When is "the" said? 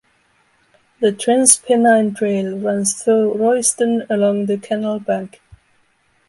0.99-1.11, 4.47-4.57